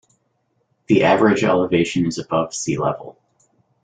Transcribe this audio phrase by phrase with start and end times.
[0.87, 3.21] The average elevation is above sea level.